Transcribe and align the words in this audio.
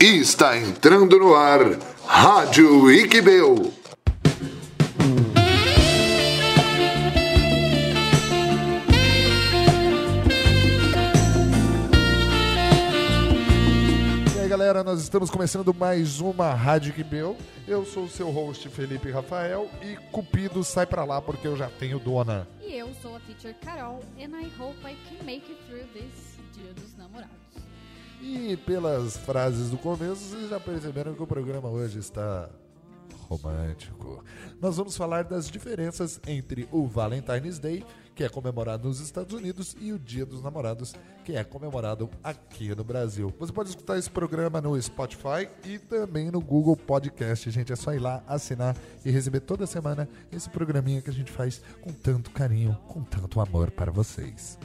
E 0.00 0.18
está 0.18 0.56
entrando 0.56 1.18
no 1.18 1.34
ar 1.34 1.78
Rádio 2.06 2.90
Iquibeu. 2.90 3.72
Nós 14.94 15.02
estamos 15.02 15.28
começando 15.28 15.74
mais 15.74 16.20
uma 16.20 16.54
Rádio 16.54 16.90
Iquibeu. 16.90 17.36
Eu 17.66 17.84
sou 17.84 18.04
o 18.04 18.08
seu 18.08 18.30
host 18.30 18.68
Felipe 18.68 19.10
Rafael 19.10 19.68
e 19.82 19.96
Cupido 20.12 20.62
sai 20.62 20.86
pra 20.86 21.02
lá 21.04 21.20
porque 21.20 21.48
eu 21.48 21.56
já 21.56 21.68
tenho 21.68 21.98
dona. 21.98 22.46
E 22.62 22.74
eu 22.74 22.94
sou 23.02 23.16
a 23.16 23.18
teacher 23.18 23.56
Carol 23.60 23.98
and 24.16 24.40
I 24.40 24.48
hope 24.56 24.78
I 24.86 24.96
can 25.08 25.24
make 25.24 25.50
it 25.50 25.60
through 25.66 25.84
this 25.94 26.38
Dia 26.52 26.72
dos 26.74 26.96
Namorados. 26.96 27.34
E 28.22 28.56
pelas 28.58 29.16
frases 29.16 29.68
do 29.68 29.78
começo, 29.78 30.28
vocês 30.28 30.48
já 30.48 30.60
perceberam 30.60 31.12
que 31.12 31.22
o 31.24 31.26
programa 31.26 31.68
hoje 31.68 31.98
está 31.98 32.48
romântico. 33.28 34.22
Nós 34.60 34.76
vamos 34.76 34.96
falar 34.96 35.24
das 35.24 35.50
diferenças 35.50 36.20
entre 36.24 36.68
o 36.70 36.86
Valentine's 36.86 37.58
Day, 37.58 37.84
que 38.14 38.24
é 38.24 38.28
comemorado 38.28 38.88
nos 38.88 39.00
Estados 39.00 39.34
Unidos, 39.34 39.76
e 39.80 39.92
o 39.92 39.98
Dia 39.98 40.24
dos 40.24 40.42
Namorados, 40.42 40.94
que 41.24 41.34
é 41.34 41.42
comemorado 41.42 42.08
aqui 42.22 42.74
no 42.74 42.84
Brasil. 42.84 43.32
Você 43.38 43.52
pode 43.52 43.70
escutar 43.70 43.98
esse 43.98 44.10
programa 44.10 44.60
no 44.60 44.80
Spotify 44.80 45.48
e 45.64 45.78
também 45.78 46.30
no 46.30 46.40
Google 46.40 46.76
Podcast. 46.76 47.50
Gente, 47.50 47.72
é 47.72 47.76
só 47.76 47.92
ir 47.92 47.98
lá, 47.98 48.22
assinar 48.26 48.76
e 49.04 49.10
receber 49.10 49.40
toda 49.40 49.66
semana 49.66 50.08
esse 50.30 50.48
programinha 50.48 51.02
que 51.02 51.10
a 51.10 51.12
gente 51.12 51.32
faz 51.32 51.60
com 51.80 51.92
tanto 51.92 52.30
carinho, 52.30 52.78
com 52.86 53.02
tanto 53.02 53.40
amor 53.40 53.70
para 53.70 53.90
vocês. 53.90 54.58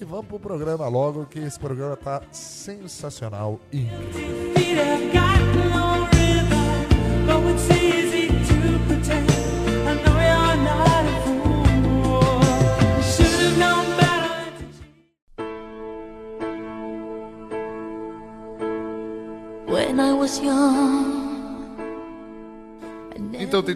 E 0.00 0.04
vamos 0.04 0.26
pro 0.26 0.38
programa 0.38 0.86
logo, 0.88 1.26
que 1.26 1.38
esse 1.38 1.58
programa 1.58 1.96
tá 1.96 2.22
sensacional 2.30 3.58
e 3.72 3.80
incrível. 3.80 5.95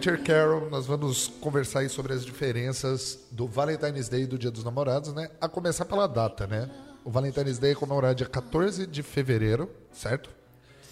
Teacher 0.01 0.23
Carol, 0.23 0.67
nós 0.67 0.87
vamos 0.87 1.27
conversar 1.27 1.81
aí 1.81 1.89
sobre 1.89 2.11
as 2.11 2.25
diferenças 2.25 3.19
do 3.29 3.45
Valentine's 3.45 4.09
Day 4.09 4.23
e 4.23 4.25
do 4.25 4.35
Dia 4.35 4.49
dos 4.49 4.63
Namorados, 4.63 5.13
né? 5.13 5.29
A 5.39 5.47
começar 5.47 5.85
pela 5.85 6.07
data, 6.07 6.47
né? 6.47 6.67
O 7.05 7.11
Valentine's 7.11 7.59
Day 7.59 7.73
é 7.73 7.75
comemorado 7.75 8.15
dia 8.15 8.25
14 8.25 8.87
de 8.87 9.03
fevereiro, 9.03 9.69
certo? 9.91 10.31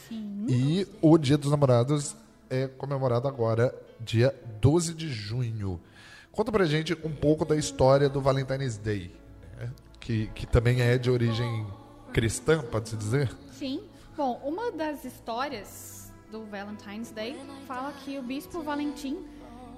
Sim. 0.07 0.45
E 0.47 0.87
o 1.01 1.17
Dia 1.17 1.39
dos 1.39 1.49
Namorados 1.49 2.15
é 2.51 2.67
comemorado 2.67 3.27
agora, 3.27 3.73
dia 3.99 4.31
12 4.61 4.93
de 4.93 5.09
junho. 5.11 5.81
Conta 6.31 6.51
pra 6.51 6.65
gente 6.65 6.93
um 7.03 7.11
pouco 7.11 7.43
da 7.43 7.55
história 7.55 8.07
do 8.07 8.21
Valentine's 8.21 8.77
Day, 8.77 9.11
né? 9.57 9.71
que, 9.99 10.27
que 10.35 10.45
também 10.45 10.81
é 10.81 10.99
de 10.99 11.09
origem 11.09 11.65
cristã, 12.13 12.61
pode-se 12.61 12.95
dizer? 12.95 13.35
Sim. 13.57 13.81
Bom, 14.15 14.39
uma 14.45 14.71
das 14.71 15.03
histórias 15.03 15.98
do 16.31 16.45
Valentine's 16.45 17.11
Day 17.11 17.35
fala 17.67 17.91
que 18.03 18.17
o 18.17 18.21
bispo 18.23 18.61
Valentim 18.61 19.25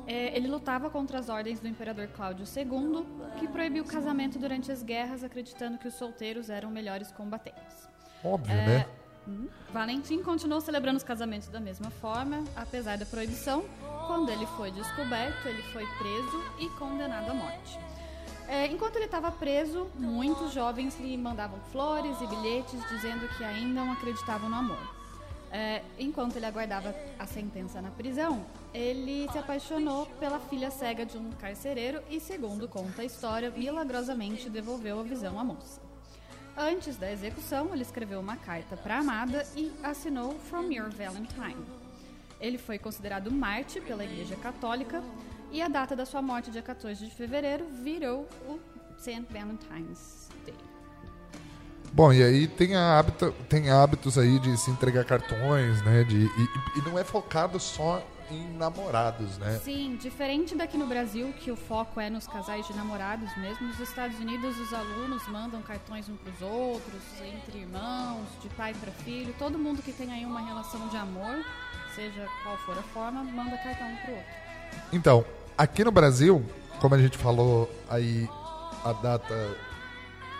eh, 0.07 0.35
ele 0.35 0.47
lutava 0.47 0.89
contra 0.89 1.19
as 1.19 1.29
ordens 1.29 1.59
do 1.59 1.67
imperador 1.67 2.07
Cláudio 2.07 2.45
II, 2.45 3.05
que 3.39 3.47
proibiu 3.47 3.83
o 3.83 3.87
casamento 3.87 4.37
durante 4.39 4.71
as 4.71 4.83
guerras, 4.83 5.23
acreditando 5.23 5.77
que 5.77 5.87
os 5.87 5.93
solteiros 5.93 6.49
eram 6.49 6.69
melhores 6.69 7.11
combatentes. 7.11 7.87
Óbvio, 8.23 8.53
É, 8.53 8.65
né? 8.65 8.85
hum, 9.27 9.47
Valentim 9.71 10.21
continuou 10.23 10.59
celebrando 10.61 10.97
os 10.97 11.03
casamentos 11.03 11.47
da 11.47 11.59
mesma 11.59 11.89
forma, 11.89 12.43
apesar 12.55 12.97
da 12.97 13.05
proibição. 13.05 13.63
Quando 14.07 14.29
ele 14.29 14.45
foi 14.57 14.71
descoberto, 14.71 15.47
ele 15.47 15.61
foi 15.71 15.85
preso 15.97 16.43
e 16.59 16.67
condenado 16.77 17.29
à 17.31 17.33
morte. 17.33 17.79
É, 18.47 18.67
enquanto 18.67 18.97
ele 18.97 19.05
estava 19.05 19.31
preso, 19.31 19.87
muitos 19.97 20.51
jovens 20.51 20.99
lhe 20.99 21.15
mandavam 21.15 21.57
flores 21.71 22.19
e 22.19 22.27
bilhetes 22.27 22.81
dizendo 22.89 23.25
que 23.37 23.43
ainda 23.45 23.85
não 23.85 23.93
acreditavam 23.93 24.49
no 24.49 24.55
amor. 24.57 25.00
É, 25.51 25.81
enquanto 25.99 26.37
ele 26.37 26.45
aguardava 26.45 26.95
a 27.19 27.27
sentença 27.27 27.81
na 27.81 27.91
prisão, 27.91 28.45
ele 28.73 29.29
se 29.31 29.37
apaixonou 29.37 30.05
pela 30.17 30.39
filha 30.39 30.71
cega 30.71 31.05
de 31.05 31.17
um 31.17 31.29
carcereiro 31.31 32.01
e, 32.09 32.21
segundo 32.21 32.69
conta 32.69 33.01
a 33.01 33.05
história, 33.05 33.51
milagrosamente 33.51 34.49
devolveu 34.49 34.99
a 34.99 35.03
visão 35.03 35.37
à 35.37 35.43
moça. 35.43 35.81
Antes 36.57 36.95
da 36.95 37.11
execução, 37.11 37.73
ele 37.73 37.81
escreveu 37.81 38.19
uma 38.19 38.37
carta 38.37 38.77
para 38.77 38.95
a 38.95 38.99
amada 38.99 39.45
e 39.55 39.71
assinou 39.83 40.39
From 40.39 40.71
Your 40.71 40.89
Valentine. 40.89 41.65
Ele 42.39 42.57
foi 42.57 42.79
considerado 42.79 43.29
mártir 43.29 43.81
pela 43.83 44.03
Igreja 44.03 44.35
Católica 44.37 45.03
e 45.51 45.61
a 45.61 45.67
data 45.67 45.95
da 45.95 46.05
sua 46.05 46.21
morte, 46.21 46.49
dia 46.49 46.61
14 46.61 47.05
de 47.05 47.11
fevereiro, 47.11 47.65
virou 47.83 48.27
o 48.47 48.59
St. 48.97 49.25
Valentine's 49.29 50.29
Day. 50.45 50.70
Bom, 51.93 52.13
e 52.13 52.23
aí 52.23 52.47
tem, 52.47 52.75
a 52.75 52.97
hábito, 52.97 53.31
tem 53.49 53.69
hábitos 53.69 54.17
aí 54.17 54.39
de 54.39 54.57
se 54.57 54.71
entregar 54.71 55.03
cartões, 55.03 55.81
né? 55.83 56.03
De, 56.03 56.23
e, 56.25 56.79
e 56.79 56.81
não 56.85 56.97
é 56.97 57.03
focado 57.03 57.59
só 57.59 58.01
em 58.29 58.57
namorados, 58.57 59.37
né? 59.37 59.59
Sim, 59.63 59.97
diferente 59.97 60.55
daqui 60.55 60.77
no 60.77 60.87
Brasil, 60.87 61.33
que 61.33 61.51
o 61.51 61.55
foco 61.55 61.99
é 61.99 62.09
nos 62.09 62.25
casais 62.25 62.65
de 62.65 62.73
namorados 62.73 63.35
mesmo, 63.37 63.67
nos 63.67 63.79
Estados 63.79 64.17
Unidos 64.19 64.57
os 64.57 64.73
alunos 64.73 65.27
mandam 65.27 65.61
cartões 65.61 66.07
uns 66.07 66.17
para 66.17 66.31
os 66.31 66.41
outros, 66.41 67.01
entre 67.21 67.59
irmãos, 67.59 68.25
de 68.41 68.47
pai 68.49 68.73
para 68.73 68.91
filho, 69.03 69.35
todo 69.37 69.59
mundo 69.59 69.81
que 69.81 69.91
tem 69.91 70.11
aí 70.13 70.25
uma 70.25 70.39
relação 70.39 70.87
de 70.87 70.95
amor, 70.95 71.43
seja 71.93 72.25
qual 72.43 72.57
for 72.59 72.77
a 72.77 72.83
forma, 72.83 73.21
manda 73.21 73.57
cartão 73.57 73.87
um 73.91 73.97
pro 73.97 74.11
outro. 74.13 74.25
Então, 74.93 75.25
aqui 75.57 75.83
no 75.83 75.91
Brasil, 75.91 76.45
como 76.79 76.95
a 76.95 76.97
gente 76.97 77.17
falou 77.17 77.69
aí, 77.89 78.29
a 78.83 78.93
data. 78.93 79.70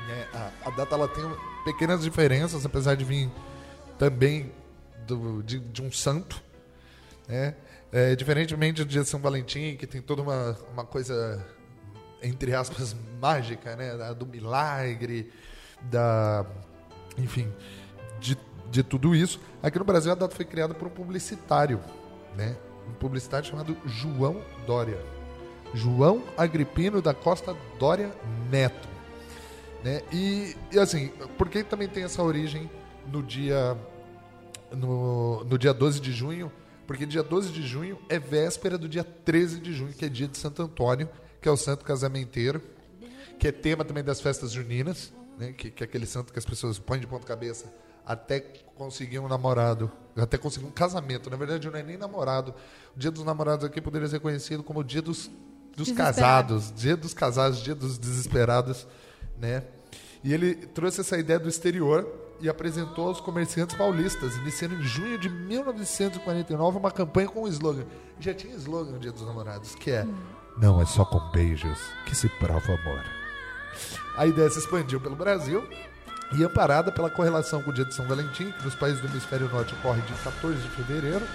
Né, 0.08 0.28
a, 0.34 0.68
a 0.68 0.70
data 0.72 0.96
ela 0.96 1.08
tem 1.08 1.24
pequenas 1.64 2.02
diferenças, 2.02 2.66
apesar 2.66 2.96
de 2.96 3.04
vir 3.04 3.30
também 3.98 4.52
do, 5.06 5.44
de, 5.44 5.60
de 5.60 5.82
um 5.82 5.92
santo, 5.92 6.42
né? 7.28 7.56
É, 7.92 8.16
diferentemente 8.16 8.84
do 8.84 8.90
dia 8.90 9.02
de 9.02 9.10
São 9.10 9.20
Valentim, 9.20 9.76
que 9.76 9.86
tem 9.86 10.02
toda 10.02 10.22
uma, 10.22 10.58
uma 10.72 10.86
coisa, 10.86 11.46
entre 12.24 12.56
aspas, 12.56 12.96
mágica, 13.20 13.76
né? 13.76 14.14
Do 14.14 14.26
milagre, 14.26 15.32
da. 15.82 16.46
Enfim, 17.18 17.52
de, 18.20 18.38
de 18.70 18.82
tudo 18.82 19.14
isso. 19.14 19.40
Aqui 19.62 19.78
no 19.78 19.86
Brasil 19.86 20.12
a 20.12 20.16
data 20.16 20.34
foi 20.34 20.46
criada 20.46 20.74
por 20.74 20.88
um 20.88 20.92
publicitário, 20.92 21.82
né? 22.36 22.56
Um 22.90 22.94
publicitário 22.94 23.48
chamado 23.48 23.78
João 23.86 24.42
Dória. 24.66 24.98
João 25.74 26.24
Agripino 26.38 27.02
da 27.02 27.14
Costa 27.14 27.56
Dória 27.78 28.12
Neto. 28.50 28.90
Né? 29.84 30.02
E, 30.12 30.56
e 30.72 30.80
assim, 30.80 31.08
por 31.38 31.50
que 31.50 31.64
também 31.64 31.88
tem 31.88 32.04
essa 32.04 32.22
origem 32.22 32.70
no 33.08 33.24
dia 33.24 33.78
no, 34.72 35.44
no 35.44 35.58
dia 35.58 35.74
12 35.74 36.00
de 36.00 36.12
junho? 36.12 36.52
Porque 36.86 37.06
dia 37.06 37.24
12 37.24 37.52
de 37.52 37.66
junho 37.66 37.98
é 38.10 38.20
véspera 38.20 38.78
do 38.78 38.88
dia 38.88 39.04
13 39.04 39.60
de 39.60 39.74
junho, 39.74 39.94
que 39.94 40.06
é 40.06 40.10
dia 40.10 40.28
de 40.28 40.38
Santo 40.38 40.62
Antônio, 40.62 41.10
que 41.42 41.48
é 41.48 41.52
o 41.52 41.58
santo 41.58 41.86
casamenteiro, 41.86 42.62
que 43.40 43.48
é 43.48 43.52
tema 43.52 43.84
também 43.86 44.04
das 44.04 44.20
festas 44.20 44.52
juninas, 44.52 45.14
né? 45.38 45.54
que, 45.54 45.72
que 45.72 45.84
é 45.84 45.86
aquele 45.86 46.06
santo 46.06 46.32
que 46.32 46.38
as 46.38 46.46
pessoas 46.46 46.78
põem 46.78 47.00
de 47.00 47.08
ponta 47.08 47.26
cabeça 47.26 47.74
até 48.06 48.40
conseguir 48.76 49.20
um 49.20 49.28
namorado, 49.28 49.92
até 50.16 50.38
conseguir 50.38 50.66
um 50.66 50.72
casamento. 50.72 51.30
Na 51.30 51.38
verdade, 51.38 51.70
não 51.70 51.78
é 51.78 51.84
nem 51.84 51.98
namorado. 51.98 52.54
O 52.96 53.00
dia 53.00 53.12
dos 53.12 53.24
namorados 53.24 53.66
aqui 53.66 53.80
poderia 53.80 54.08
ser 54.08 54.20
conhecido 54.20 54.64
como 54.64 54.80
o 54.80 54.84
dia 54.84 55.02
dos, 55.02 55.30
dos 55.76 55.92
casados, 55.92 56.74
dia 56.76 56.98
dos 56.98 57.14
casados, 57.14 57.60
dia 57.60 57.76
dos 57.76 57.98
desesperados, 57.98 58.88
né? 59.42 59.64
E 60.24 60.34
ele 60.34 60.54
trouxe 60.56 61.02
essa 61.02 61.18
ideia 61.18 61.40
do 61.40 61.50
exterior 61.50 62.08
e 62.40 62.48
apresentou 62.48 63.08
aos 63.08 63.20
comerciantes 63.20 63.76
paulistas, 63.76 64.36
iniciando 64.38 64.76
em 64.76 64.84
junho 64.84 65.18
de 65.18 65.30
1949 65.30 66.78
uma 66.78 66.92
campanha 66.92 67.28
com 67.28 67.44
um 67.44 67.48
slogan. 67.48 67.86
Já 68.20 68.34
tinha 68.34 68.56
slogan 68.56 68.92
no 68.92 69.00
Dia 69.00 69.12
dos 69.12 69.24
Namorados, 69.24 69.76
que 69.76 69.92
é 69.92 70.08
Não 70.58 70.82
é 70.82 70.86
só 70.86 71.04
com 71.04 71.20
beijos 71.32 71.80
que 72.06 72.16
se 72.16 72.30
prova 72.30 72.72
o 72.72 72.76
amor. 72.76 73.04
A 74.16 74.26
ideia 74.28 74.50
se 74.50 74.60
expandiu 74.60 75.00
pelo 75.00 75.16
Brasil 75.16 75.68
e 76.34 76.44
amparada 76.44 76.92
pela 76.92 77.10
correlação 77.10 77.62
com 77.62 77.72
o 77.72 77.74
dia 77.74 77.86
de 77.86 77.94
São 77.94 78.08
Valentim, 78.08 78.52
que 78.52 78.64
nos 78.64 78.76
países 78.76 79.02
do 79.02 79.08
hemisfério 79.08 79.50
norte 79.50 79.74
ocorre 79.76 80.02
de 80.02 80.14
14 80.24 80.58
de 80.60 80.70
fevereiro, 80.70 81.26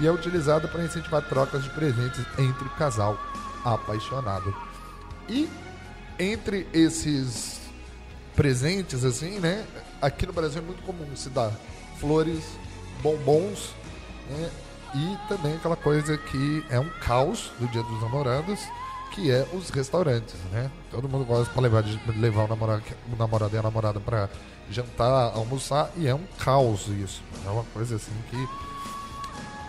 e 0.00 0.06
é 0.06 0.12
utilizada 0.12 0.66
para 0.66 0.84
incentivar 0.84 1.22
trocas 1.22 1.62
de 1.62 1.70
presentes 1.70 2.20
entre 2.38 2.64
o 2.64 2.70
casal 2.70 3.18
apaixonado. 3.64 4.54
E 5.28 5.48
entre 6.18 6.66
esses 6.72 7.53
presentes, 8.34 9.04
assim, 9.04 9.38
né? 9.38 9.64
Aqui 10.02 10.26
no 10.26 10.32
Brasil 10.32 10.60
é 10.60 10.64
muito 10.64 10.82
comum 10.82 11.06
se 11.16 11.28
dar 11.30 11.52
flores, 11.98 12.44
bombons, 13.02 13.70
né? 14.28 14.50
E 14.94 15.16
também 15.28 15.54
aquela 15.56 15.76
coisa 15.76 16.16
que 16.16 16.64
é 16.70 16.78
um 16.78 16.88
caos 17.00 17.50
do 17.58 17.66
Dia 17.68 17.82
dos 17.82 18.00
Namorados, 18.00 18.60
que 19.12 19.30
é 19.30 19.46
os 19.52 19.70
restaurantes, 19.70 20.34
né? 20.52 20.70
Todo 20.90 21.08
mundo 21.08 21.24
gosta 21.24 21.52
para 21.52 21.62
levar, 21.62 21.82
de- 21.82 22.00
levar 22.18 22.44
o, 22.44 22.48
namorado, 22.48 22.82
o 23.12 23.16
namorado 23.16 23.54
e 23.54 23.58
a 23.58 23.62
namorada 23.62 23.98
para 24.00 24.28
jantar, 24.70 25.32
almoçar, 25.34 25.90
e 25.96 26.06
é 26.06 26.14
um 26.14 26.24
caos 26.38 26.86
isso. 26.88 27.22
É 27.46 27.50
uma 27.50 27.64
coisa 27.74 27.96
assim 27.96 28.12
que. 28.30 28.48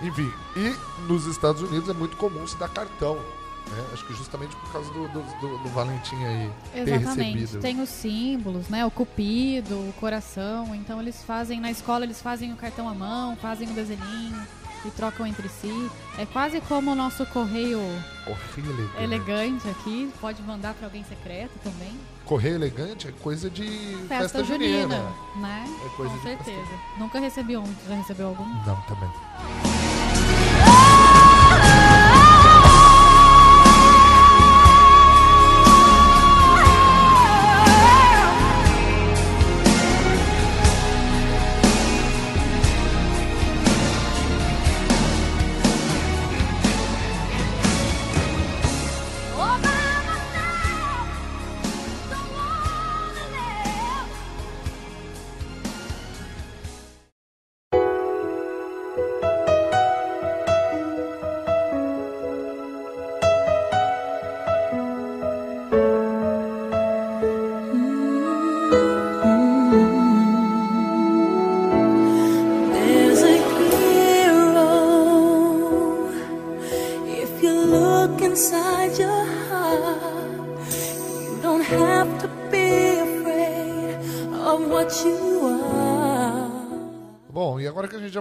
Enfim, 0.06 0.32
e 0.58 0.76
nos 1.08 1.26
Estados 1.26 1.62
Unidos 1.62 1.90
é 1.90 1.94
muito 1.94 2.18
comum 2.18 2.46
se 2.46 2.58
dar 2.58 2.70
cartão. 2.70 3.18
Né? 3.70 3.84
Acho 3.94 4.06
que 4.06 4.14
justamente 4.14 4.56
por 4.56 4.72
causa 4.72 4.92
do, 4.94 5.08
do, 5.08 5.22
do- 5.42 5.58
do 5.64 5.70
Valentim 5.70 6.16
aí 6.24 6.52
ter 6.74 6.82
Exatamente. 6.94 7.40
recebido. 7.40 7.62
Tem 7.62 7.82
os 7.82 7.90
símbolos, 7.90 8.70
né? 8.70 8.86
O 8.86 8.92
cupido, 8.92 9.76
o 9.76 9.94
coração. 10.00 10.74
Então 10.76 11.02
eles 11.02 11.24
fazem, 11.24 11.60
na 11.60 11.72
escola 11.72 12.06
eles 12.06 12.22
fazem 12.22 12.54
o 12.54 12.56
cartão 12.56 12.88
à 12.88 12.94
mão, 12.94 13.36
fazem 13.38 13.68
o 13.70 13.74
desenhinho 13.74 14.40
e 14.86 14.90
trocam 14.92 15.26
entre 15.26 15.50
si. 15.50 15.90
É 16.20 16.26
quase 16.28 16.62
como 16.62 16.92
o 16.92 16.96
nosso 16.96 17.26
correio 17.28 17.80
elegante. 18.56 19.04
elegante 19.04 19.70
aqui. 19.70 20.14
Pode 20.22 20.42
mandar 20.44 20.76
para 20.76 20.86
alguém 20.88 21.04
secreto 21.04 21.54
também. 21.64 22.00
Correio 22.24 22.56
elegante 22.56 23.08
é 23.08 23.12
coisa 23.12 23.50
de 23.50 23.66
Festa, 24.08 24.40
festa, 24.40 24.44
junina, 24.44 24.82
junina. 24.96 25.16
né? 25.38 25.66
É 25.86 25.90
coisa 25.98 26.12
Com 26.12 26.18
de 26.18 26.24
certeza. 26.24 26.72
Nunca 27.00 27.20
recebi 27.20 27.58
um. 27.58 27.66
Já 27.88 27.96
recebeu 27.96 28.28
algum? 28.28 28.46
Não, 28.46 28.80
também. 28.82 29.10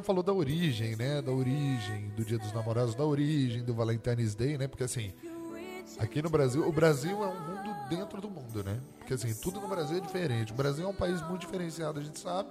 Falou 0.05 0.23
da 0.23 0.33
origem, 0.33 0.95
né? 0.97 1.21
Da 1.23 1.33
origem 1.33 2.11
do 2.17 2.25
Dia 2.25 2.39
dos 2.39 2.53
Namorados, 2.53 2.95
da 2.95 3.05
origem 3.05 3.65
do 3.65 3.75
Valentine's 3.75 4.35
Day, 4.35 4.59
né? 4.59 4.69
Porque 4.69 4.85
assim, 4.85 5.13
aqui 5.99 6.23
no 6.23 6.29
Brasil, 6.29 6.67
o 6.69 6.73
Brasil 6.73 7.25
é 7.25 7.27
um 7.27 7.41
mundo 7.41 7.89
dentro 7.89 8.21
do 8.21 8.31
mundo, 8.31 8.63
né? 8.63 8.79
Porque 8.99 9.15
assim, 9.15 9.35
tudo 9.35 9.61
no 9.61 9.69
Brasil 9.69 9.97
é 9.97 10.01
diferente. 10.01 10.53
O 10.53 10.55
Brasil 10.55 10.85
é 10.85 10.89
um 10.89 10.95
país 10.95 11.21
muito 11.27 11.41
diferenciado, 11.41 11.99
a 11.99 12.03
gente 12.03 12.21
sabe, 12.21 12.51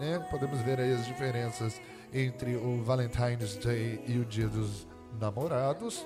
né? 0.00 0.18
Podemos 0.30 0.60
ver 0.62 0.80
aí 0.80 0.92
as 0.92 1.06
diferenças 1.06 1.80
entre 2.12 2.56
o 2.56 2.82
Valentine's 2.82 3.56
Day 3.56 4.02
e 4.06 4.18
o 4.18 4.24
Dia 4.24 4.48
dos 4.48 4.86
Namorados. 5.20 6.04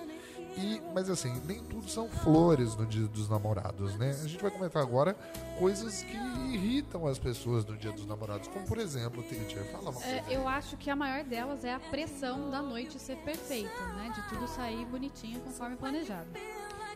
E, 0.57 0.83
mas 0.93 1.09
assim, 1.09 1.33
nem 1.47 1.61
tudo 1.61 1.89
são 1.89 2.09
flores 2.09 2.75
no 2.75 2.85
Dia 2.85 3.07
dos 3.07 3.29
Namorados, 3.29 3.97
né? 3.97 4.11
A 4.11 4.27
gente 4.27 4.43
vai 4.43 4.51
comentar 4.51 4.83
agora 4.83 5.15
coisas 5.59 6.03
que 6.03 6.17
irritam 6.53 7.07
as 7.07 7.19
pessoas 7.19 7.65
no 7.65 7.77
Dia 7.77 7.93
dos 7.93 8.07
Namorados, 8.07 8.49
como 8.49 8.67
por 8.67 8.79
exemplo, 8.79 9.23
Teacher, 9.23 9.65
fala 9.71 9.91
uma 9.91 9.93
coisa. 9.93 10.09
É, 10.09 10.25
eu 10.29 10.49
acho 10.49 10.77
que 10.77 10.91
a 10.91 10.97
maior 10.97 11.25
delas 11.25 11.65
é 11.65 11.73
a 11.73 11.81
pressão 11.81 12.51
da 12.51 12.61
noite 12.61 12.99
ser 12.99 13.17
perfeita, 13.19 13.83
né? 13.97 14.13
De 14.15 14.29
tudo 14.29 14.49
sair 14.49 14.85
bonitinho 14.87 15.41
conforme 15.41 15.77
planejado. 15.77 16.29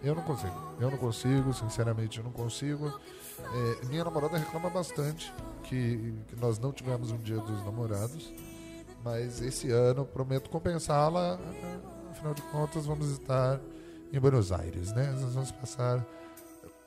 Eu 0.03 0.15
não 0.15 0.23
consigo. 0.23 0.75
Eu 0.81 0.91
não 0.91 0.99
consigo, 0.99 1.53
sinceramente, 1.55 2.19
eu 2.19 2.25
não 2.25 2.33
consigo. 2.33 2.93
É, 3.39 3.87
minha 3.87 4.05
namorada 4.05 4.37
reclama 4.37 4.69
bastante 4.69 5.33
que, 5.63 6.15
que 6.29 6.37
nós 6.37 6.59
não 6.59 6.73
tivemos 6.73 7.11
um 7.11 7.19
dia 7.19 7.39
dos 7.39 7.65
namorados. 7.65 8.33
Mas 9.03 9.41
esse 9.41 9.71
ano 9.71 10.05
prometo 10.05 10.51
compensá-la. 10.51 11.39
Afinal 12.15 12.33
de 12.35 12.43
contas, 12.43 12.87
vamos 12.87 13.11
estar 13.11 13.61
em 14.13 14.21
Buenos 14.21 14.53
Aires, 14.53 14.93
né? 14.93 15.11
Nós 15.21 15.35
vamos 15.35 15.51
passar. 15.51 16.05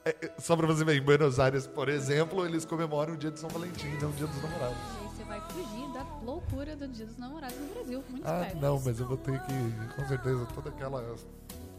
É, 0.05 0.09
é, 0.21 0.31
só 0.39 0.55
pra 0.55 0.65
você 0.65 0.85
ver, 0.85 0.95
em 0.95 1.01
Buenos 1.01 1.37
Aires, 1.39 1.67
por 1.67 1.89
exemplo, 1.89 2.45
eles 2.45 2.63
comemoram 2.63 3.13
o 3.13 3.17
dia 3.17 3.29
de 3.29 3.39
São 3.39 3.49
Valentim, 3.49 3.89
não 4.01 4.09
o 4.09 4.13
dia 4.13 4.25
dos 4.25 4.41
namorados. 4.41 4.77
E 4.77 5.03
aí 5.03 5.09
você 5.17 5.23
vai 5.25 5.41
fugir 5.41 5.93
da 5.93 6.03
loucura 6.23 6.75
do 6.77 6.87
Dia 6.87 7.05
dos 7.05 7.17
Namorados 7.17 7.57
no 7.59 7.67
Brasil. 7.73 8.03
Muito 8.09 8.25
Ah, 8.25 8.41
esperto. 8.43 8.61
não, 8.61 8.79
mas 8.79 8.99
eu 9.01 9.05
vou 9.05 9.17
ter 9.17 9.37
que, 9.41 9.95
com 9.95 10.07
certeza, 10.07 10.45
toda 10.55 10.69
aquela. 10.69 11.15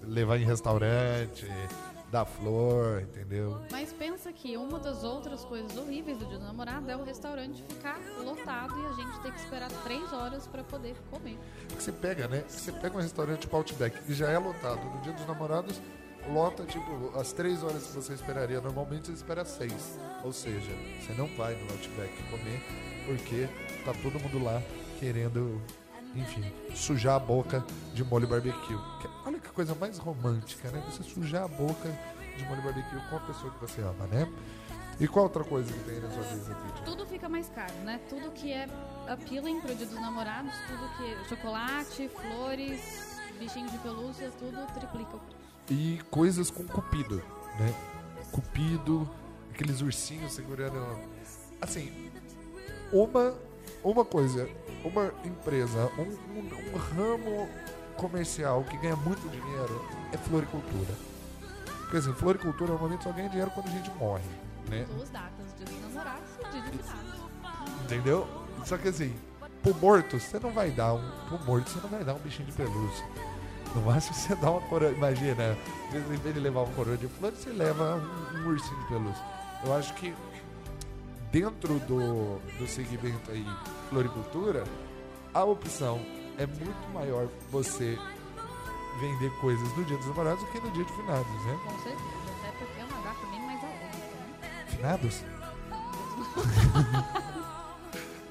levar 0.03 0.37
em 0.39 0.45
restaurante, 0.45 1.47
dar 2.11 2.25
flor, 2.25 3.03
entendeu? 3.03 3.61
Mas 3.71 3.93
pensa 3.93 4.33
que 4.33 4.57
uma 4.57 4.79
das 4.79 5.05
outras 5.05 5.45
coisas 5.45 5.77
horríveis 5.77 6.19
do 6.19 6.27
Dia 6.27 6.39
do 6.39 6.45
Namorado 6.45 6.91
é 6.91 6.97
o 6.97 7.05
restaurante 7.05 7.63
ficar 7.69 7.99
lotado 8.25 8.75
e 8.81 8.87
a 8.87 8.93
gente 8.93 9.21
ter 9.21 9.33
que 9.33 9.39
esperar 9.39 9.71
três 9.85 10.13
horas 10.13 10.47
pra 10.47 10.65
poder 10.65 10.97
comer. 11.11 11.39
você 11.69 11.93
pega, 11.93 12.27
né? 12.27 12.45
Você 12.49 12.73
pega 12.73 12.97
um 12.97 13.01
restaurante 13.01 13.41
tipo 13.41 13.57
Outback 13.57 14.03
que 14.03 14.15
já 14.15 14.31
é 14.31 14.39
lotado. 14.39 14.83
No 14.85 15.01
dia 15.03 15.13
dos 15.13 15.27
namorados, 15.27 15.81
lota 16.33 16.65
tipo 16.65 17.13
as 17.19 17.33
três 17.33 17.63
horas 17.63 17.87
que 17.87 17.93
você 17.93 18.15
esperaria. 18.15 18.61
Normalmente 18.61 19.07
você 19.07 19.13
espera 19.13 19.45
seis. 19.45 19.99
Ou 20.25 20.33
seja, 20.33 20.73
você 21.01 21.13
não 21.13 21.27
vai 21.37 21.55
no 21.55 21.73
Outback 21.73 22.23
comer 22.31 22.63
porque 23.07 23.49
tá 23.85 23.93
todo 24.03 24.21
mundo 24.21 24.43
lá 24.43 24.63
querendo, 24.99 25.63
enfim, 26.15 26.45
sujar 26.75 27.17
a 27.17 27.19
boca 27.19 27.65
de 27.95 28.05
molho 28.05 28.27
barbecue. 28.27 28.79
Coisa 29.59 29.75
mais 29.75 29.99
romântica, 29.99 30.71
né? 30.71 30.81
Você 30.89 31.03
sujar 31.03 31.43
a 31.43 31.49
boca 31.49 31.91
de 32.37 32.45
molho 32.45 32.63
barbecue 32.63 32.97
com 33.11 33.17
a 33.17 33.19
pessoa 33.19 33.53
que 33.53 33.61
você 33.61 33.81
ama, 33.81 34.07
né? 34.07 34.33
E 35.01 35.09
qual 35.09 35.25
outra 35.25 35.43
coisa 35.43 35.73
que 35.73 35.81
tem 35.81 35.99
na 35.99 36.09
sua 36.13 36.23
vida? 36.23 36.57
Tudo 36.85 37.05
fica 37.05 37.29
mais 37.29 37.49
caro, 37.49 37.75
né? 37.85 38.01
Tudo 38.09 38.31
que 38.31 38.53
é 38.53 38.69
appealing 39.09 39.61
pro 39.61 39.75
Dia 39.75 39.87
dos 39.87 39.97
Namorados, 39.97 40.53
tudo 40.69 40.89
que 40.97 41.13
é 41.13 41.25
chocolate, 41.25 42.09
flores, 42.09 43.19
bichinho 43.37 43.69
de 43.69 43.79
pelúcia, 43.79 44.31
tudo 44.39 44.65
triplica 44.75 45.17
o 45.17 45.19
preço. 45.19 45.37
e 45.71 45.99
coisas 46.09 46.53
com 46.53 46.63
cupido, 46.65 47.17
né? 47.59 47.75
Cupido, 48.31 49.11
aqueles 49.53 49.81
ursinhos 49.81 50.35
segurando. 50.35 50.79
Assim, 51.61 52.13
uma, 52.93 53.35
uma 53.83 54.05
coisa, 54.05 54.49
uma 54.85 55.13
empresa, 55.25 55.91
um, 55.99 56.03
um- 56.39 56.75
um 56.75 56.77
ramo 56.95 57.49
comercial 57.99 58.65
que 58.65 58.77
ganha 58.79 58.97
muito 58.97 59.29
dinheiro 59.29 59.85
é 60.13 60.17
floricultura. 60.17 60.95
Porque 61.81 61.97
assim, 61.99 62.13
floricultura 62.15 62.71
normalmente 62.71 63.05
só 63.05 63.13
ganha 63.13 63.29
dinheiro 63.29 63.51
quando 63.51 63.67
a 63.67 63.71
gente 63.71 63.91
morre, 63.99 64.25
né? 64.69 64.87
Duas 64.95 65.11
datas, 65.11 65.47
Dia 65.57 65.67
dos 65.67 65.95
Namorados 65.95 66.29
e 66.39 66.51
Dia 66.51 66.63
de 66.63 66.79
Finados. 66.79 67.85
Entendeu? 67.85 68.29
Só 68.65 68.77
que 68.79 68.89
assim, 68.89 69.15
pro 69.63 69.75
morto, 69.75 70.19
você 70.21 70.39
não 70.39 70.53
vai 70.53 70.71
dar 70.71 70.95
um. 70.95 71.11
Pro 71.29 71.39
morto, 71.45 71.71
você 71.71 71.81
não 71.81 71.89
vai 71.89 72.05
dar 72.05 72.15
um 72.15 72.19
bichinho 72.19 72.47
de 72.47 72.53
pelúcia. 72.53 73.07
No 73.75 73.83
máximo 73.83 74.15
você 74.15 74.35
dá 74.37 74.51
uma 74.51 74.61
coroa. 74.63 74.91
Imagina, 74.91 75.57
em 75.93 76.17
vez 76.19 76.35
de 76.35 76.41
levar 76.41 76.61
uma 76.61 76.75
coroa 76.75 76.97
de 76.97 77.09
flores, 77.09 77.39
você 77.39 77.51
leva 77.51 77.97
um, 77.97 78.39
um 78.39 78.49
ursinho 78.49 78.81
de 78.81 78.89
pelúcia. 78.89 79.25
Eu 79.65 79.75
acho 79.75 79.95
que 79.95 80.15
dentro 81.33 81.79
do, 81.81 82.39
do 82.59 82.67
segmento 82.67 83.31
aí 83.31 83.47
floricultura, 83.89 84.65
a 85.35 85.45
opção 85.45 86.01
é 86.39 86.47
muito 86.47 86.89
maior 86.95 87.29
você 87.51 87.99
vender 89.01 89.31
coisas 89.41 89.77
no 89.77 89.85
dia 89.85 89.97
dos 89.97 90.07
namorados 90.07 90.41
do 90.45 90.51
que 90.51 90.61
no 90.61 90.71
dia 90.71 90.85
de 90.85 90.93
finados, 90.93 91.45
né? 91.45 91.61
Com 91.65 91.79
certeza, 91.83 92.01
até 92.39 92.51
porque 92.59 92.81
é 92.81 92.85
uma 92.85 93.03
data 93.03 93.27
bem 93.27 93.41
mais 93.41 93.63
alegre, 93.63 93.87
né? 94.41 94.67
Finados? 94.69 95.25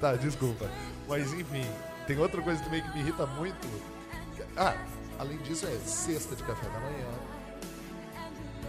tá, 0.00 0.16
desculpa. 0.16 0.70
Mas 1.06 1.32
enfim, 1.34 1.64
tem 2.06 2.18
outra 2.18 2.40
coisa 2.42 2.62
também 2.62 2.82
que 2.82 2.88
me 2.94 3.00
irrita 3.00 3.26
muito. 3.26 3.68
Ah, 4.56 4.74
além 5.18 5.36
disso 5.38 5.66
é 5.66 5.78
cesta 5.78 6.34
de 6.34 6.42
café 6.44 6.66
da 6.68 6.80
manhã. 6.80 7.06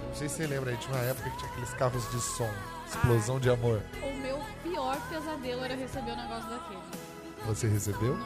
Não 0.07 0.15
sei 0.15 0.27
se 0.27 0.35
você 0.35 0.47
lembra, 0.47 0.71
aí 0.71 0.77
tinha 0.77 0.95
uma 0.95 1.05
época 1.05 1.29
que 1.29 1.37
tinha 1.37 1.51
aqueles 1.51 1.73
carros 1.75 2.11
de 2.11 2.19
som, 2.19 2.49
explosão 2.87 3.39
de 3.39 3.49
amor. 3.49 3.81
O 4.01 4.21
meu 4.21 4.39
pior 4.63 4.99
pesadelo 5.09 5.63
era 5.63 5.75
receber 5.75 6.11
o 6.11 6.15
negócio 6.15 6.49
daquele. 6.49 6.81
Você 7.45 7.67
recebeu? 7.67 8.17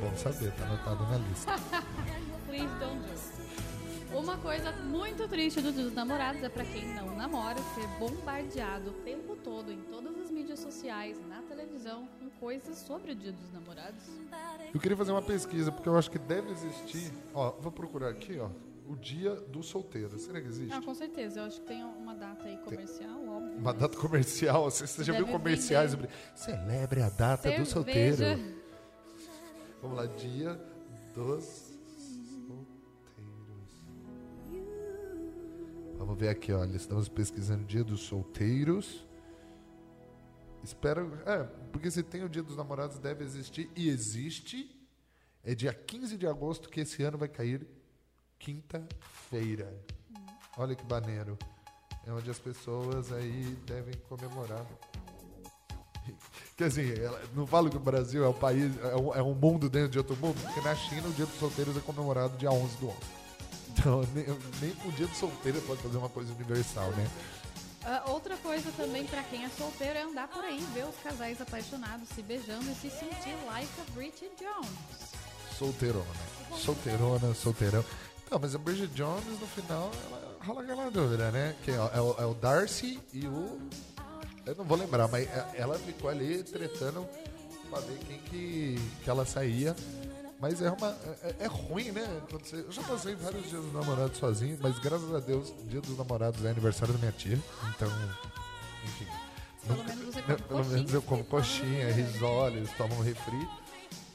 Bom 0.00 0.14
saber, 0.16 0.52
tá 0.52 0.64
anotado 0.64 1.04
na 1.04 1.18
lista. 1.18 1.52
Please 2.46 2.68
don't 2.78 3.00
do. 3.08 3.34
Uma 4.12 4.36
coisa 4.36 4.70
muito 4.70 5.26
triste 5.26 5.60
do 5.60 5.72
Dia 5.72 5.82
dos 5.84 5.94
Namorados 5.94 6.42
é 6.42 6.48
pra 6.48 6.64
quem 6.64 6.94
não 6.94 7.16
namora 7.16 7.58
ser 7.74 7.86
bombardeado 7.98 8.90
o 8.90 8.92
tempo 9.04 9.34
todo 9.42 9.72
em 9.72 9.80
todas 9.90 10.16
as 10.18 10.30
mídias 10.30 10.60
sociais, 10.60 11.18
na 11.28 11.42
televisão, 11.42 12.08
com 12.20 12.30
coisas 12.38 12.78
sobre 12.78 13.12
o 13.12 13.14
Dia 13.14 13.32
dos 13.32 13.52
Namorados. 13.52 14.04
Eu 14.72 14.78
queria 14.78 14.96
fazer 14.96 15.10
uma 15.10 15.22
pesquisa, 15.22 15.72
porque 15.72 15.88
eu 15.88 15.96
acho 15.96 16.10
que 16.10 16.18
deve 16.18 16.50
existir. 16.52 17.12
Ó, 17.32 17.52
vou 17.60 17.72
procurar 17.72 18.10
aqui, 18.10 18.38
ó. 18.38 18.50
o 18.88 18.94
dia 18.94 19.34
do 19.34 19.62
solteiro. 19.64 20.16
Será 20.18 20.40
que 20.40 20.46
existe? 20.46 20.72
Ah, 20.72 20.82
com 20.82 20.94
certeza. 20.94 21.40
Eu 21.40 21.44
acho 21.46 21.60
que 21.60 21.66
tem 21.66 21.82
uma 21.82 22.14
data 22.14 22.44
aí 22.44 22.56
comercial, 22.58 23.20
óbvio. 23.26 23.56
Uma 23.58 23.72
data 23.74 23.96
comercial. 23.96 24.64
Você, 24.70 24.86
você 24.86 25.02
já 25.02 25.12
viu 25.14 25.26
comerciais? 25.26 25.94
vender. 25.94 26.10
Celebre 26.36 27.02
a 27.02 27.08
data 27.08 27.48
do 27.48 27.64
Cerveja. 27.64 27.70
solteiro. 27.70 28.63
Vamos 29.84 29.98
lá, 29.98 30.06
dia 30.06 30.54
dos 31.14 31.44
solteiros. 32.46 33.68
Vamos 35.98 36.18
ver 36.18 36.30
aqui, 36.30 36.54
olha. 36.54 36.74
Estamos 36.74 37.06
pesquisando 37.06 37.66
dia 37.66 37.84
dos 37.84 38.00
solteiros. 38.00 39.06
Espero. 40.62 41.12
É, 41.26 41.44
porque 41.70 41.90
se 41.90 42.02
tem 42.02 42.24
o 42.24 42.30
dia 42.30 42.42
dos 42.42 42.56
namorados, 42.56 42.98
deve 42.98 43.24
existir. 43.24 43.70
E 43.76 43.90
existe. 43.90 44.74
É 45.42 45.54
dia 45.54 45.74
15 45.74 46.16
de 46.16 46.26
agosto 46.26 46.70
que 46.70 46.80
esse 46.80 47.02
ano 47.02 47.18
vai 47.18 47.28
cair 47.28 47.68
quinta-feira. 48.38 49.84
Olha 50.56 50.74
que 50.74 50.84
maneiro. 50.90 51.36
É 52.06 52.10
onde 52.10 52.30
as 52.30 52.38
pessoas 52.38 53.12
aí 53.12 53.54
devem 53.66 53.92
comemorar. 54.08 54.66
Dizer, 56.56 57.00
ela- 57.00 57.20
não 57.34 57.46
falo 57.46 57.68
que 57.70 57.76
o 57.76 57.80
Brasil 57.80 58.24
é 58.24 58.28
um 58.28 58.32
país, 58.34 58.72
é 58.82 58.96
um, 58.96 59.14
é 59.14 59.22
mundo 59.22 59.68
dentro 59.68 59.88
de 59.90 59.98
outro 59.98 60.16
mundo, 60.16 60.40
porque 60.40 60.60
na 60.60 60.74
China 60.76 61.08
o 61.08 61.12
dia 61.12 61.26
dos 61.26 61.38
solteiros 61.38 61.76
é 61.76 61.80
comemorado 61.80 62.36
dia 62.36 62.50
11 62.50 62.76
do 62.76 62.88
11. 62.88 62.96
Então, 63.70 64.00
nem, 64.14 64.24
nem 64.60 64.70
o 64.84 64.92
dia 64.92 65.06
dos 65.06 65.18
solteiros 65.18 65.62
pode 65.64 65.82
fazer 65.82 65.96
uma 65.96 66.08
coisa 66.08 66.32
universal, 66.32 66.90
né? 66.92 67.08
Ah, 67.86 68.02
outra 68.06 68.34
coisa 68.38 68.70
também 68.78 69.04
pra 69.04 69.22
quem 69.24 69.44
é 69.44 69.48
solteiro 69.50 69.98
é 69.98 70.02
andar 70.02 70.28
por 70.28 70.42
aí, 70.42 70.58
ver 70.72 70.86
os 70.86 70.96
casais 71.02 71.38
apaixonados 71.40 72.08
se 72.08 72.22
beijando 72.22 72.64
e 72.70 72.74
se 72.74 72.88
sentir 72.88 73.36
like 73.46 73.68
a 73.80 73.90
Bridget 73.92 74.30
Jones. 74.40 75.12
Solteirona. 75.58 76.04
Solteirona, 76.56 77.34
solteirão. 77.34 77.84
Não, 78.30 78.38
mas 78.38 78.54
a 78.54 78.58
Bridget 78.58 78.88
Jones, 78.94 79.38
no 79.38 79.46
final, 79.46 79.90
ela 80.06 80.36
rola 80.44 80.62
aquela 80.62 80.90
dúvida, 80.90 81.30
né? 81.30 81.54
Que 81.62 81.72
é, 81.72 81.74
é 81.74 82.00
o, 82.00 82.14
é 82.18 82.24
o 82.24 82.32
Darcy 82.34 82.98
e 83.12 83.26
o. 83.26 83.60
Eu 84.46 84.54
não 84.56 84.64
vou 84.64 84.76
lembrar, 84.76 85.08
mas 85.08 85.26
é- 85.28 85.50
ela 85.56 85.78
ficou 85.78 86.10
ali 86.10 86.42
tretando 86.42 87.06
pra 87.70 87.80
ver 87.80 87.98
quem 88.06 88.18
que, 88.20 88.78
que 89.02 89.10
ela 89.10 89.24
saía. 89.24 89.74
Mas 90.40 90.60
é 90.60 90.70
uma. 90.70 90.88
É, 91.22 91.36
é 91.40 91.46
ruim, 91.46 91.90
né? 91.92 92.06
Você- 92.30 92.56
eu 92.56 92.70
já 92.72 92.82
passei 92.82 93.14
vários 93.14 93.48
dias 93.48 93.62
dos 93.62 93.72
namorados 93.72 94.18
sozinho, 94.18 94.58
mas 94.60 94.78
graças 94.78 95.12
a 95.14 95.20
Deus, 95.20 95.52
dia 95.68 95.80
dos 95.80 95.96
namorados 95.96 96.44
é 96.44 96.50
aniversário 96.50 96.92
da 96.92 96.98
minha 97.00 97.12
tia. 97.12 97.38
Então, 97.74 97.88
enfim. 98.84 99.06
Pelo 99.66 99.84
menos 99.84 100.04
você 100.14 100.20
come 100.20 100.36
pelo 100.36 100.58
coxinha 100.58 100.76
menos 100.76 100.92
eu 100.94 101.02
como 101.02 101.24
coxinha, 101.24 101.92
risoles, 101.92 102.70
tomo 102.76 102.94
um 102.96 103.00
refri. 103.02 103.48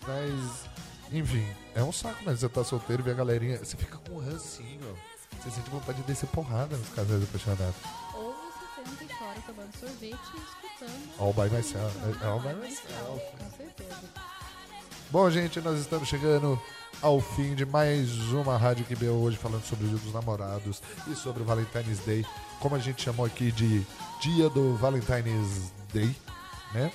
Mas, 0.07 0.65
enfim, 1.11 1.45
é 1.73 1.81
um 1.83 1.91
saco, 1.91 2.21
mas 2.23 2.39
você 2.39 2.49
tá 2.49 2.63
solteiro 2.63 3.01
e 3.01 3.05
vê 3.05 3.11
a 3.11 3.15
galerinha. 3.15 3.57
Você 3.57 3.75
fica 3.75 3.97
com 3.97 4.13
um 4.17 4.19
rancinho. 4.19 4.95
Você 5.41 5.49
sente 5.49 5.69
vontade 5.71 5.99
de 6.01 6.07
descer 6.07 6.27
porrada 6.29 6.75
nos 6.77 6.89
casais 6.89 7.23
apaixonados. 7.23 7.75
Senta 8.89 9.03
e 9.03 9.07
chora 9.07 9.39
tomando 9.45 9.71
sorvete 9.77 10.19
e 10.33 10.37
escutando. 10.37 11.19
All 11.19 11.33
by 11.33 11.55
myself. 11.55 11.95
All 12.23 12.39
by 12.39 12.53
myself. 12.55 13.21
Com 13.37 13.51
certeza. 13.55 14.09
Bom, 15.11 15.29
gente, 15.29 15.61
nós 15.61 15.79
estamos 15.79 16.07
chegando 16.07 16.59
ao 17.01 17.21
fim 17.21 17.53
de 17.53 17.65
mais 17.65 18.11
uma 18.31 18.57
Rádio 18.57 18.85
veio 18.95 19.13
hoje 19.13 19.37
falando 19.37 19.63
sobre 19.63 19.85
o 19.85 19.89
Dia 19.89 19.97
dos 19.99 20.13
Namorados 20.13 20.81
e 21.07 21.15
sobre 21.15 21.43
o 21.43 21.45
Valentine's 21.45 21.99
Day, 21.99 22.25
como 22.59 22.75
a 22.75 22.79
gente 22.79 23.03
chamou 23.03 23.25
aqui 23.25 23.51
de 23.51 23.85
Dia 24.21 24.49
do 24.49 24.75
Valentine's 24.75 25.71
Day, 25.93 26.15
né? 26.73 26.91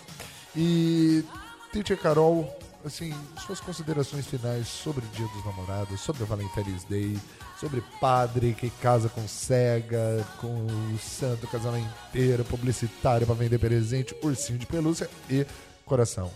E 0.54 1.24
Teacher 1.72 1.96
Carol, 1.96 2.52
assim, 2.84 3.14
suas 3.46 3.60
considerações 3.60 4.26
finais 4.26 4.68
sobre 4.68 5.04
o 5.04 5.08
Dia 5.08 5.26
dos 5.28 5.44
Namorados, 5.44 6.00
sobre 6.00 6.22
o 6.22 6.26
Valentine's 6.26 6.84
Day, 6.84 7.18
sobre 7.58 7.82
padre 8.00 8.54
que 8.54 8.70
casa 8.70 9.08
com 9.08 9.26
cega, 9.26 10.26
com 10.40 10.66
o 10.66 10.98
santo 10.98 11.46
casamento 11.48 11.88
inteiro, 12.08 12.44
publicitário 12.44 13.26
para 13.26 13.34
vender 13.34 13.58
presente, 13.58 14.14
ursinho 14.22 14.58
de 14.58 14.66
pelúcia 14.66 15.08
e 15.30 15.46
coração. 15.84 16.30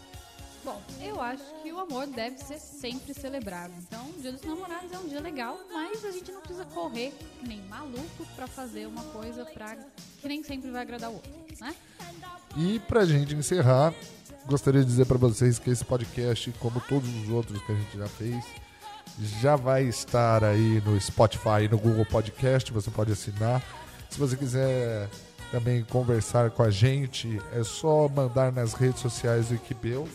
Bom, 0.64 0.83
eu 1.00 1.21
acho 1.21 1.45
que 1.62 1.73
o 1.73 1.78
amor 1.78 2.07
deve 2.07 2.38
ser 2.38 2.59
sempre 2.59 3.14
celebrado. 3.14 3.73
Então, 3.78 4.07
o 4.11 4.21
Dia 4.21 4.33
dos 4.33 4.43
Namorados 4.43 4.93
é 4.93 4.99
um 4.99 5.09
dia 5.09 5.21
legal, 5.21 5.59
mas 5.73 6.05
a 6.05 6.11
gente 6.11 6.31
não 6.31 6.40
precisa 6.40 6.64
correr 6.67 7.14
nem 7.43 7.61
maluco 7.62 8.26
pra 8.37 8.47
fazer 8.47 8.87
uma 8.87 9.02
coisa 9.05 9.45
pra 9.47 9.76
que 10.21 10.28
nem 10.28 10.43
sempre 10.43 10.71
vai 10.71 10.83
agradar 10.83 11.11
o 11.11 11.14
outro, 11.14 11.33
né? 11.61 11.75
E 12.57 12.78
pra 12.81 13.05
gente 13.05 13.35
encerrar, 13.35 13.95
gostaria 14.49 14.81
de 14.81 14.87
dizer 14.87 15.05
pra 15.05 15.19
vocês 15.19 15.59
que 15.59 15.71
esse 15.71 15.85
podcast, 15.85 16.50
como 16.59 16.81
todos 16.81 17.09
os 17.23 17.28
outros 17.28 17.61
que 17.62 17.73
a 17.73 17.75
gente 17.75 17.99
já 17.99 18.09
fez, 18.09 18.45
já 19.40 19.57
vai 19.57 19.85
estar 19.85 20.43
aí 20.43 20.83
no 20.85 20.99
Spotify 20.99 21.64
e 21.64 21.69
no 21.69 21.78
Google 21.78 22.07
Podcast, 22.07 22.73
você 22.73 22.90
pode 22.90 23.12
assinar. 23.12 23.62
Se 24.09 24.19
você 24.19 24.37
quiser 24.37 25.09
também 25.52 25.85
conversar 25.85 26.50
com 26.50 26.62
a 26.62 26.71
gente, 26.71 27.38
é 27.52 27.62
só 27.62 28.09
mandar 28.09 28.50
nas 28.50 28.73
redes 28.73 29.00
sociais 29.00 29.49
do 29.49 29.55
Equibeu 29.55 30.09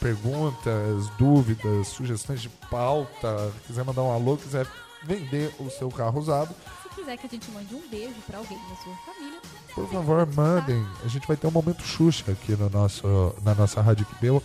perguntas, 0.00 1.08
dúvidas, 1.18 1.88
sugestões 1.88 2.40
de 2.40 2.48
pauta, 2.70 3.52
quiser 3.66 3.84
mandar 3.84 4.02
um 4.02 4.12
alô, 4.12 4.36
quiser 4.36 4.66
vender 5.02 5.54
o 5.58 5.70
seu 5.70 5.88
carro 5.90 6.18
usado, 6.18 6.54
quiser 6.94 7.16
que 7.16 7.26
a 7.26 7.30
gente 7.30 7.50
mande 7.50 7.74
um 7.74 7.88
beijo 7.88 8.14
pra 8.26 8.38
alguém 8.38 8.58
da 8.58 8.76
sua 8.76 8.94
família, 9.04 9.40
por 9.74 9.88
favor, 9.88 10.26
mandem. 10.34 10.86
A 11.04 11.08
gente 11.08 11.26
vai 11.26 11.36
ter 11.36 11.48
um 11.48 11.50
momento 11.50 11.82
Xuxa 11.82 12.30
aqui 12.30 12.52
no 12.52 12.70
nosso, 12.70 13.34
na 13.42 13.54
nossa 13.54 13.82
Rádio 13.82 14.06
Quibeu. 14.06 14.42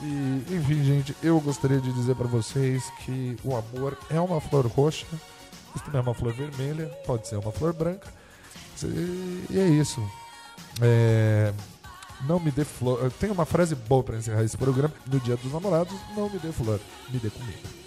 E, 0.00 0.44
enfim, 0.50 0.82
gente, 0.82 1.14
eu 1.22 1.38
gostaria 1.40 1.80
de 1.80 1.92
dizer 1.92 2.16
pra 2.16 2.26
vocês 2.26 2.90
que 3.04 3.36
o 3.44 3.54
amor 3.54 3.96
é 4.10 4.18
uma 4.18 4.40
flor 4.40 4.66
roxa, 4.66 5.06
isso 5.74 5.84
também 5.84 6.00
é 6.00 6.02
uma 6.02 6.14
flor 6.14 6.32
vermelha, 6.32 6.86
pode 7.06 7.28
ser 7.28 7.36
uma 7.36 7.52
flor 7.52 7.72
branca. 7.72 8.08
E, 8.82 9.46
e 9.50 9.58
é 9.60 9.68
isso. 9.68 10.02
É, 10.80 11.52
não 12.26 12.40
me 12.40 12.50
dê 12.50 12.64
flor. 12.64 13.10
Tem 13.12 13.30
uma 13.30 13.44
frase 13.44 13.74
boa 13.74 14.02
pra 14.02 14.16
encerrar 14.16 14.42
esse 14.42 14.56
programa. 14.56 14.92
No 15.06 15.20
dia 15.20 15.36
dos 15.36 15.52
namorados, 15.52 15.94
não 16.16 16.30
me 16.30 16.38
dê 16.38 16.50
flor, 16.50 16.80
me 17.10 17.18
dê 17.18 17.28
comida. 17.30 17.81